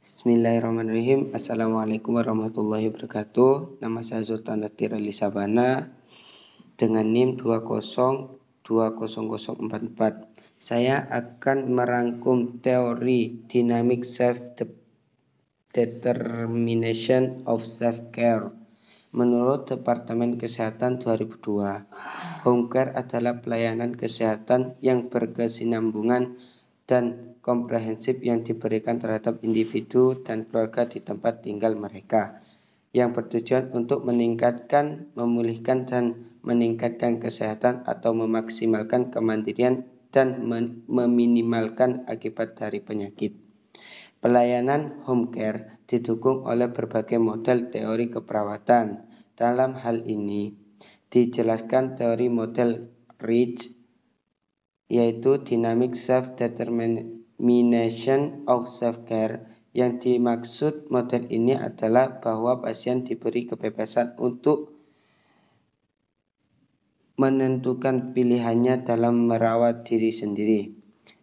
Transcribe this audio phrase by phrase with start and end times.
[0.00, 1.36] Bismillahirrahmanirrahim.
[1.36, 3.84] Assalamualaikum warahmatullahi wabarakatuh.
[3.84, 5.92] Nama saya Sultan Latir Ali Sabana
[6.80, 8.64] dengan NIM 202044.
[10.56, 14.40] Saya akan merangkum teori dynamic self
[15.76, 18.48] determination of self care.
[19.12, 21.44] Menurut Departemen Kesehatan 2002,
[22.48, 26.40] home care adalah pelayanan kesehatan yang berkesinambungan
[26.90, 32.42] dan komprehensif yang diberikan terhadap individu dan keluarga di tempat tinggal mereka
[32.90, 40.42] yang bertujuan untuk meningkatkan, memulihkan dan meningkatkan kesehatan atau memaksimalkan kemandirian dan
[40.90, 43.38] meminimalkan akibat dari penyakit.
[44.18, 49.06] Pelayanan home care didukung oleh berbagai model teori keperawatan.
[49.38, 50.52] Dalam hal ini
[51.08, 53.79] dijelaskan teori model REACH
[54.90, 59.46] yaitu Dynamic Self-Determination of Self-Care.
[59.70, 64.74] Yang dimaksud model ini adalah bahwa pasien diberi kebebasan untuk
[67.14, 70.74] menentukan pilihannya dalam merawat diri sendiri.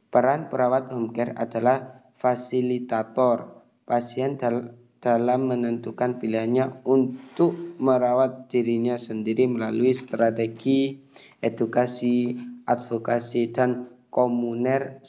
[0.08, 9.47] Peran perawat home care adalah fasilitator pasien dal dalam menentukan pilihannya untuk merawat dirinya sendiri
[9.47, 11.00] melalui strategi
[11.39, 12.36] edukasi,
[12.67, 15.00] advokasi, dan komuner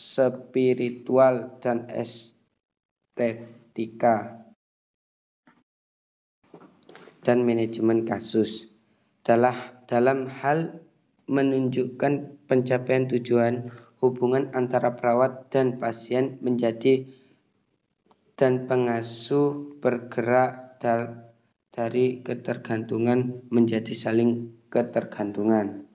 [0.00, 3.36] spiritual dan estetika
[7.20, 8.72] dan manajemen kasus.
[9.20, 9.52] Dalam,
[9.84, 10.80] dalam hal
[11.28, 13.68] menunjukkan pencapaian tujuan,
[14.00, 17.04] hubungan antara perawat dan pasien menjadi
[18.34, 20.78] dan pengasuh bergerak
[21.74, 25.86] dari ketergantungan menjadi saling ketergantungan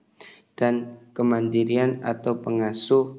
[0.56, 3.16] dan kemandirian atau pengasuh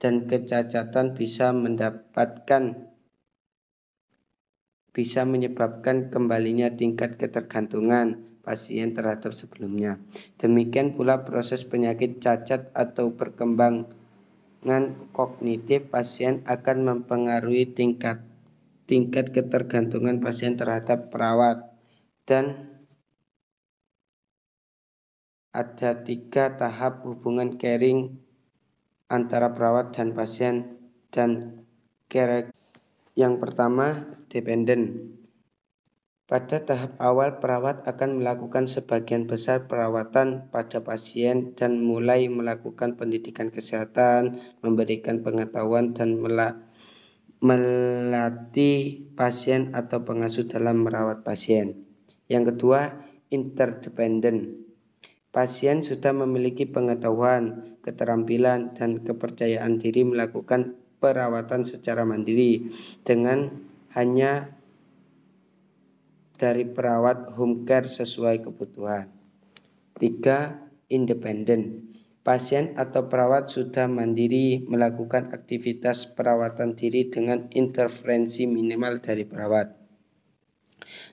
[0.00, 2.88] dan kecacatan bisa mendapatkan
[4.90, 10.02] bisa menyebabkan kembalinya tingkat ketergantungan pasien terhadap sebelumnya.
[10.42, 13.86] Demikian pula proses penyakit cacat atau berkembang
[14.58, 18.26] dengan kognitif pasien akan mempengaruhi tingkat
[18.90, 21.62] tingkat ketergantungan pasien terhadap perawat
[22.26, 22.74] dan
[25.54, 28.18] ada tiga tahap hubungan caring
[29.06, 30.74] antara perawat dan pasien
[31.14, 31.62] dan
[32.10, 32.50] care.
[33.14, 35.18] Yang pertama, dependent.
[36.30, 43.50] Pada tahap awal, perawat akan melakukan sebagian besar perawatan pada pasien dan mulai melakukan pendidikan
[43.50, 46.22] kesehatan, memberikan pengetahuan, dan
[47.42, 51.82] melatih pasien atau pengasuh dalam merawat pasien.
[52.30, 52.94] Yang kedua,
[53.34, 54.70] interdependent.
[55.34, 62.70] Pasien sudah memiliki pengetahuan, keterampilan, dan kepercayaan diri melakukan perawatan secara mandiri
[63.02, 63.66] dengan
[63.98, 64.59] hanya
[66.40, 69.12] dari perawat home care sesuai kebutuhan.
[70.00, 70.56] Tiga,
[70.88, 71.92] independen.
[72.24, 79.76] Pasien atau perawat sudah mandiri melakukan aktivitas perawatan diri dengan interferensi minimal dari perawat.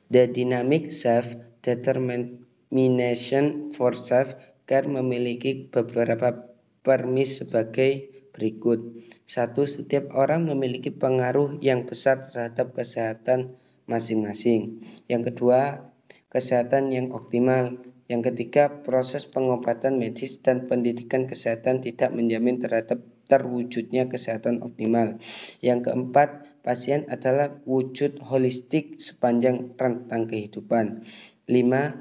[0.07, 6.55] The dynamic self-determination for self-care memiliki beberapa
[6.87, 8.79] permis sebagai berikut.
[9.27, 14.83] Satu, setiap orang memiliki pengaruh yang besar terhadap kesehatan masing-masing.
[15.07, 15.89] Yang kedua,
[16.29, 17.79] kesehatan yang optimal.
[18.07, 25.19] Yang ketiga, proses pengobatan medis dan pendidikan kesehatan tidak menjamin terhadap terwujudnya kesehatan optimal.
[25.59, 31.03] Yang keempat, pasien adalah wujud holistik sepanjang rentang kehidupan.
[31.51, 31.95] Lima,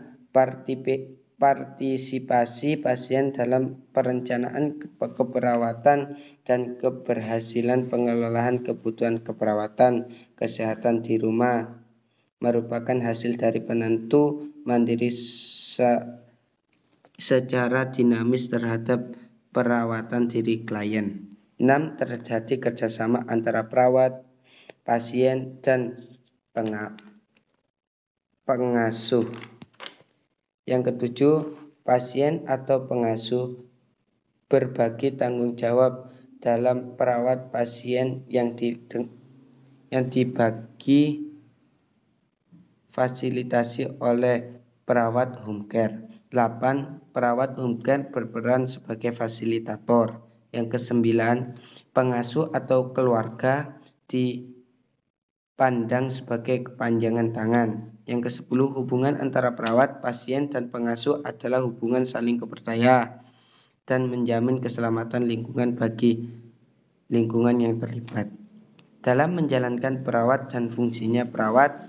[1.37, 6.17] partisipasi pasien dalam perencanaan keperawatan
[6.49, 10.09] dan keberhasilan pengelolaan kebutuhan keperawatan
[10.41, 11.77] kesehatan di rumah
[12.41, 16.25] merupakan hasil dari penentu mandiri se
[17.17, 19.17] secara dinamis terhadap
[19.53, 21.33] perawatan diri klien.
[21.57, 21.97] 6.
[21.97, 24.21] Terjadi kerjasama antara perawat,
[24.85, 25.97] pasien, dan
[28.45, 29.56] pengasuh.
[30.67, 31.37] Yang ketujuh,
[31.87, 33.55] pasien atau pengasuh
[34.51, 36.11] berbagi tanggung jawab
[36.43, 38.75] dalam perawat pasien yang di,
[39.95, 41.23] yang dibagi
[42.91, 46.03] fasilitasi oleh perawat home care.
[46.35, 47.15] 8.
[47.15, 50.19] Perawat home care berperan sebagai fasilitator.
[50.51, 51.63] Yang kesembilan,
[51.95, 53.79] pengasuh atau keluarga
[54.11, 54.56] di
[55.57, 57.97] pandang sebagai kepanjangan tangan.
[58.05, 63.25] Yang ke-10, hubungan antara perawat, pasien, dan pengasuh adalah hubungan saling kepercaya
[63.89, 66.29] dan menjamin keselamatan lingkungan bagi
[67.09, 68.29] lingkungan yang terlibat.
[69.01, 71.89] Dalam menjalankan perawat dan fungsinya perawat,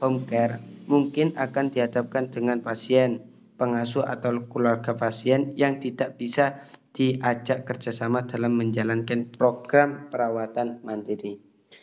[0.00, 3.22] home care mungkin akan dihadapkan dengan pasien,
[3.60, 6.64] pengasuh atau keluarga pasien yang tidak bisa
[6.96, 11.51] diajak kerjasama dalam menjalankan program perawatan mandiri.